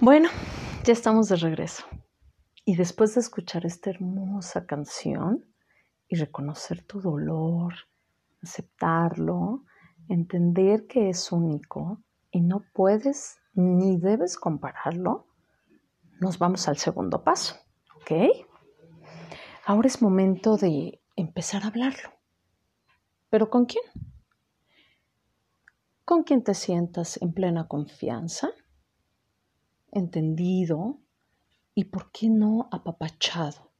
Bueno, 0.00 0.28
ya 0.82 0.92
estamos 0.92 1.28
de 1.28 1.36
regreso. 1.36 1.84
Y 2.64 2.74
después 2.74 3.14
de 3.14 3.20
escuchar 3.20 3.64
esta 3.64 3.90
hermosa 3.90 4.66
canción 4.66 5.44
y 6.08 6.16
reconocer 6.16 6.82
tu 6.82 7.00
dolor, 7.00 7.74
aceptarlo, 8.42 9.64
entender 10.08 10.88
que 10.88 11.10
es 11.10 11.30
único 11.30 12.02
y 12.32 12.40
no 12.40 12.64
puedes 12.72 13.38
ni 13.52 13.96
debes 13.96 14.36
compararlo, 14.36 15.28
nos 16.20 16.38
vamos 16.38 16.66
al 16.66 16.76
segundo 16.76 17.22
paso, 17.22 17.54
¿ok? 17.94 18.12
Ahora 19.64 19.86
es 19.86 20.02
momento 20.02 20.56
de 20.56 21.00
empezar 21.14 21.62
a 21.62 21.68
hablarlo. 21.68 22.10
¿Pero 23.30 23.48
con 23.48 23.64
quién? 23.66 23.84
Con 26.04 26.24
quien 26.24 26.42
te 26.42 26.54
sientas 26.54 27.16
en 27.22 27.32
plena 27.32 27.68
confianza 27.68 28.50
entendido 29.94 31.00
y, 31.74 31.84
¿por 31.84 32.10
qué 32.12 32.28
no, 32.28 32.68
apapachado? 32.70 33.72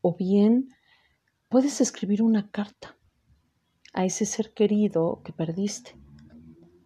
O 0.00 0.14
bien 0.14 0.68
puedes 1.48 1.80
escribir 1.80 2.22
una 2.22 2.50
carta 2.50 2.96
a 3.92 4.04
ese 4.04 4.26
ser 4.26 4.52
querido 4.52 5.22
que 5.24 5.32
perdiste, 5.32 5.96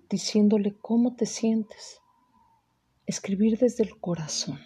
diciéndole 0.08 0.76
cómo 0.76 1.16
te 1.16 1.26
sientes. 1.26 2.00
Escribir 3.06 3.58
desde 3.58 3.82
el 3.82 3.98
corazón. 3.98 4.60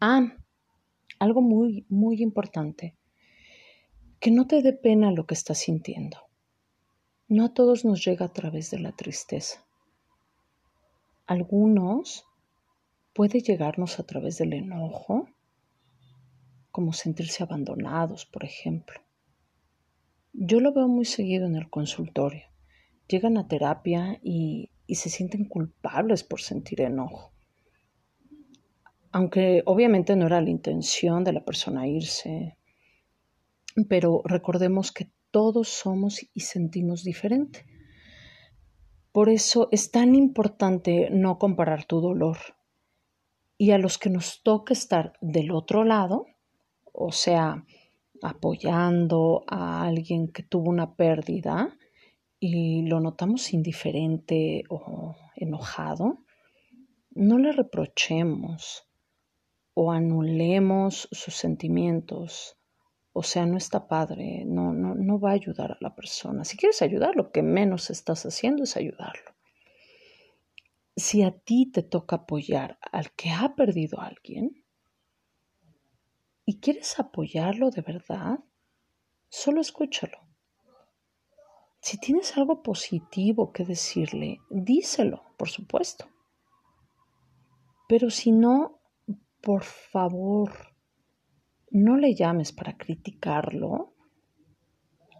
Ah, 0.00 0.36
algo 1.20 1.40
muy, 1.40 1.86
muy 1.88 2.22
importante. 2.22 2.96
Que 4.18 4.30
no 4.30 4.46
te 4.46 4.62
dé 4.62 4.72
pena 4.72 5.12
lo 5.12 5.26
que 5.26 5.34
estás 5.34 5.58
sintiendo. 5.58 6.18
No 7.28 7.44
a 7.44 7.54
todos 7.54 7.84
nos 7.84 8.04
llega 8.04 8.26
a 8.26 8.32
través 8.32 8.70
de 8.70 8.80
la 8.80 8.92
tristeza. 8.92 9.64
Algunos 11.26 12.24
puede 13.12 13.40
llegarnos 13.40 13.98
a 13.98 14.04
través 14.04 14.38
del 14.38 14.52
enojo, 14.52 15.28
como 16.70 16.92
sentirse 16.92 17.42
abandonados, 17.42 18.26
por 18.26 18.44
ejemplo. 18.44 19.00
Yo 20.32 20.60
lo 20.60 20.72
veo 20.72 20.86
muy 20.86 21.04
seguido 21.04 21.46
en 21.46 21.56
el 21.56 21.68
consultorio. 21.68 22.44
Llegan 23.08 23.36
a 23.36 23.48
terapia 23.48 24.20
y, 24.22 24.70
y 24.86 24.94
se 24.94 25.10
sienten 25.10 25.46
culpables 25.46 26.22
por 26.22 26.40
sentir 26.40 26.80
enojo. 26.80 27.32
Aunque 29.10 29.62
obviamente 29.66 30.14
no 30.14 30.26
era 30.26 30.40
la 30.40 30.50
intención 30.50 31.24
de 31.24 31.32
la 31.32 31.44
persona 31.44 31.88
irse, 31.88 32.56
pero 33.88 34.22
recordemos 34.24 34.92
que 34.92 35.10
todos 35.32 35.68
somos 35.68 36.20
y 36.32 36.40
sentimos 36.40 37.02
diferente. 37.02 37.66
Por 39.10 39.28
eso 39.28 39.68
es 39.72 39.90
tan 39.90 40.14
importante 40.14 41.08
no 41.10 41.38
comparar 41.38 41.84
tu 41.84 42.00
dolor 42.00 42.38
y 43.60 43.72
a 43.72 43.78
los 43.78 43.98
que 43.98 44.08
nos 44.08 44.42
toca 44.42 44.72
estar 44.72 45.12
del 45.20 45.50
otro 45.50 45.84
lado, 45.84 46.24
o 46.94 47.12
sea, 47.12 47.66
apoyando 48.22 49.44
a 49.46 49.82
alguien 49.82 50.28
que 50.28 50.42
tuvo 50.42 50.70
una 50.70 50.94
pérdida 50.94 51.76
y 52.38 52.86
lo 52.86 53.00
notamos 53.00 53.52
indiferente 53.52 54.62
o 54.70 55.14
enojado, 55.36 56.24
no 57.10 57.36
le 57.36 57.52
reprochemos 57.52 58.88
o 59.74 59.92
anulemos 59.92 61.10
sus 61.12 61.34
sentimientos. 61.34 62.56
O 63.12 63.22
sea, 63.22 63.44
no 63.44 63.58
está 63.58 63.88
padre, 63.88 64.44
no, 64.46 64.72
no, 64.72 64.94
no 64.94 65.20
va 65.20 65.32
a 65.32 65.34
ayudar 65.34 65.72
a 65.72 65.78
la 65.80 65.94
persona. 65.94 66.46
Si 66.46 66.56
quieres 66.56 66.80
ayudar, 66.80 67.14
lo 67.14 67.30
que 67.30 67.42
menos 67.42 67.90
estás 67.90 68.24
haciendo 68.24 68.62
es 68.62 68.78
ayudarlo 68.78 69.34
si 71.00 71.22
a 71.22 71.32
ti 71.32 71.70
te 71.70 71.82
toca 71.82 72.16
apoyar 72.16 72.78
al 72.92 73.12
que 73.12 73.30
ha 73.30 73.54
perdido 73.56 74.00
a 74.00 74.06
alguien 74.06 74.64
y 76.44 76.60
quieres 76.60 76.98
apoyarlo 76.98 77.70
de 77.70 77.82
verdad, 77.82 78.40
solo 79.28 79.60
escúchalo. 79.60 80.18
Si 81.80 81.98
tienes 81.98 82.36
algo 82.36 82.62
positivo 82.62 83.52
que 83.52 83.64
decirle, 83.64 84.40
díselo, 84.50 85.24
por 85.38 85.48
supuesto. 85.48 86.06
Pero 87.88 88.10
si 88.10 88.32
no, 88.32 88.80
por 89.40 89.64
favor, 89.64 90.52
no 91.70 91.96
le 91.96 92.14
llames 92.14 92.52
para 92.52 92.76
criticarlo 92.76 93.94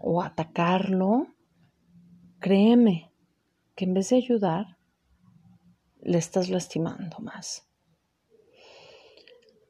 o 0.00 0.22
atacarlo. 0.22 1.28
Créeme 2.38 3.12
que 3.74 3.86
en 3.86 3.94
vez 3.94 4.10
de 4.10 4.16
ayudar, 4.16 4.79
le 6.02 6.18
estás 6.18 6.48
lastimando 6.48 7.18
más. 7.18 7.66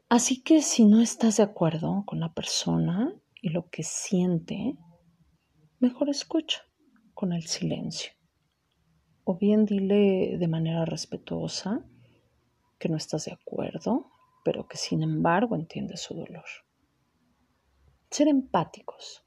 Así 0.08 0.42
que 0.42 0.60
si 0.62 0.84
no 0.84 1.00
estás 1.00 1.36
de 1.36 1.44
acuerdo 1.44 2.04
con 2.04 2.18
la 2.18 2.32
persona 2.32 3.14
y 3.40 3.50
lo 3.50 3.70
que 3.70 3.82
siente, 3.84 4.76
mejor 5.78 6.08
escucha 6.08 6.62
con 7.14 7.32
el 7.32 7.46
silencio. 7.46 8.12
O 9.24 9.36
bien 9.36 9.64
dile 9.66 10.36
de 10.36 10.48
manera 10.48 10.84
respetuosa 10.84 11.84
que 12.78 12.88
no 12.88 12.96
estás 12.96 13.26
de 13.26 13.32
acuerdo, 13.32 14.10
pero 14.44 14.66
que 14.66 14.76
sin 14.76 15.02
embargo 15.02 15.54
entiendes 15.54 16.00
su 16.00 16.14
dolor. 16.14 16.46
Ser 18.10 18.26
empáticos. 18.26 19.22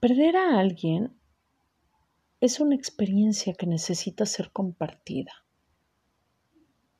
Perder 0.00 0.36
a 0.36 0.58
alguien 0.58 1.18
es 2.44 2.60
una 2.60 2.74
experiencia 2.74 3.54
que 3.54 3.66
necesita 3.66 4.26
ser 4.26 4.52
compartida, 4.52 5.32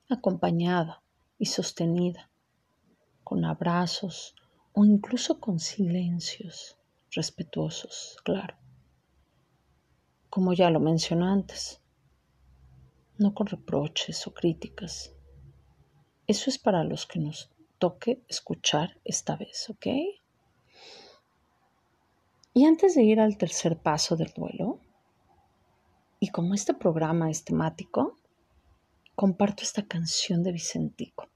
acompañada 0.08 1.02
y 1.38 1.44
sostenida, 1.44 2.30
con 3.22 3.44
abrazos 3.44 4.34
o 4.72 4.86
incluso 4.86 5.40
con 5.40 5.58
silencios 5.58 6.78
respetuosos, 7.10 8.16
claro. 8.24 8.56
Como 10.30 10.54
ya 10.54 10.70
lo 10.70 10.80
mencioné 10.80 11.26
antes, 11.26 11.82
no 13.18 13.34
con 13.34 13.46
reproches 13.46 14.26
o 14.26 14.32
críticas. 14.32 15.12
Eso 16.26 16.48
es 16.48 16.56
para 16.56 16.84
los 16.84 17.04
que 17.04 17.18
nos 17.18 17.50
toque 17.78 18.24
escuchar 18.28 18.98
esta 19.04 19.36
vez, 19.36 19.68
¿ok? 19.68 19.88
Y 22.54 22.64
antes 22.64 22.94
de 22.94 23.02
ir 23.02 23.20
al 23.20 23.36
tercer 23.36 23.76
paso 23.76 24.16
del 24.16 24.32
duelo, 24.34 24.80
y 26.24 26.28
como 26.28 26.54
este 26.54 26.72
programa 26.72 27.30
es 27.30 27.44
temático, 27.44 28.18
comparto 29.14 29.62
esta 29.62 29.86
canción 29.86 30.42
de 30.42 30.52
Vicentico, 30.52 31.28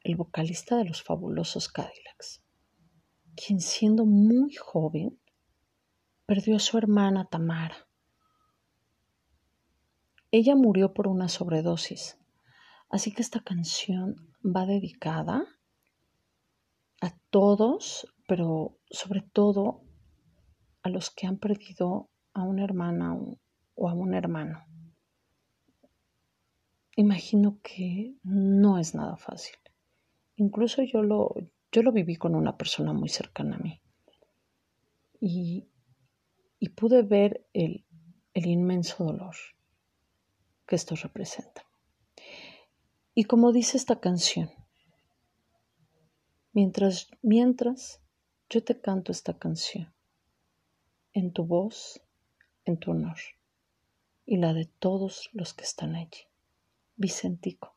el 0.00 0.16
vocalista 0.16 0.76
de 0.76 0.86
los 0.86 1.04
fabulosos 1.04 1.68
Cadillacs, 1.68 2.42
quien 3.36 3.60
siendo 3.60 4.04
muy 4.04 4.56
joven 4.56 5.20
perdió 6.26 6.56
a 6.56 6.58
su 6.58 6.78
hermana 6.78 7.26
Tamara. 7.26 7.76
Ella 10.32 10.56
murió 10.56 10.92
por 10.94 11.06
una 11.06 11.28
sobredosis, 11.28 12.18
así 12.90 13.12
que 13.12 13.22
esta 13.22 13.38
canción 13.38 14.16
va 14.44 14.66
dedicada 14.66 15.44
a 17.00 17.16
todos, 17.30 18.12
pero 18.26 18.80
sobre 18.90 19.20
todo 19.20 19.84
a 20.82 20.88
los 20.88 21.10
que 21.10 21.28
han 21.28 21.38
perdido 21.38 22.10
a 22.34 22.42
una 22.42 22.64
hermana, 22.64 23.16
o 23.74 23.88
a 23.88 23.94
un 23.94 24.14
hermano. 24.14 24.64
Imagino 26.96 27.58
que 27.62 28.14
no 28.22 28.78
es 28.78 28.94
nada 28.94 29.16
fácil. 29.16 29.56
Incluso 30.36 30.82
yo 30.82 31.02
lo, 31.02 31.34
yo 31.70 31.82
lo 31.82 31.92
viví 31.92 32.16
con 32.16 32.34
una 32.34 32.56
persona 32.56 32.92
muy 32.92 33.08
cercana 33.08 33.56
a 33.56 33.60
mí. 33.60 33.80
Y, 35.20 35.68
y 36.58 36.68
pude 36.70 37.02
ver 37.02 37.46
el, 37.52 37.86
el 38.34 38.46
inmenso 38.46 39.04
dolor 39.04 39.36
que 40.66 40.76
esto 40.76 40.94
representa. 40.96 41.64
Y 43.14 43.24
como 43.24 43.52
dice 43.52 43.76
esta 43.76 44.00
canción, 44.00 44.50
mientras, 46.52 47.10
mientras 47.22 48.02
yo 48.50 48.62
te 48.64 48.80
canto 48.80 49.12
esta 49.12 49.38
canción, 49.38 49.94
en 51.14 51.32
tu 51.32 51.44
voz, 51.44 52.02
en 52.64 52.78
tu 52.78 52.90
honor 52.90 53.18
y 54.24 54.36
la 54.38 54.52
de 54.52 54.66
todos 54.66 55.30
los 55.32 55.54
que 55.54 55.64
están 55.64 55.94
allí. 55.94 56.28
Vicentico. 56.96 57.76